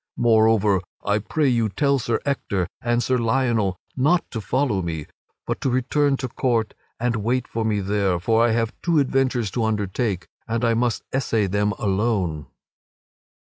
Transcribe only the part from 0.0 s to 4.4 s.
Moreover, I pray you tell Sir Ector and Sir Lionel not